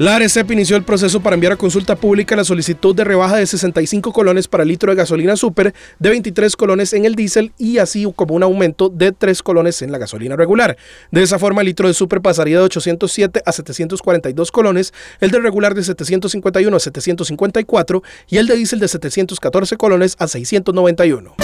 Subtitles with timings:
[0.00, 3.46] La ARECEP inició el proceso para enviar a consulta pública la solicitud de rebaja de
[3.46, 7.76] 65 colones para el litro de gasolina super, de 23 colones en el diésel y
[7.76, 10.78] así como un aumento de 3 colones en la gasolina regular.
[11.10, 15.38] De esa forma, el litro de super pasaría de 807 a 742 colones, el de
[15.38, 21.39] regular de 751 a 754 y el de diésel de 714 colones a 691.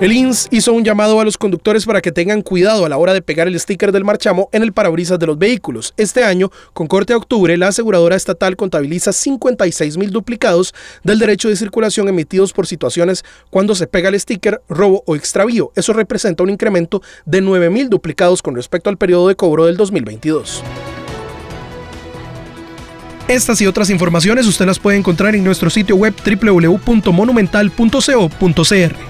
[0.00, 3.12] El INS hizo un llamado a los conductores para que tengan cuidado a la hora
[3.12, 5.92] de pegar el sticker del marchamo en el parabrisas de los vehículos.
[5.98, 10.72] Este año, con corte a octubre, la aseguradora estatal contabiliza 56 mil duplicados
[11.04, 15.70] del derecho de circulación emitidos por situaciones cuando se pega el sticker, robo o extravío.
[15.76, 19.76] Eso representa un incremento de 9 mil duplicados con respecto al periodo de cobro del
[19.76, 20.62] 2022.
[23.28, 29.09] Estas y otras informaciones usted las puede encontrar en nuestro sitio web www.monumental.co.cr.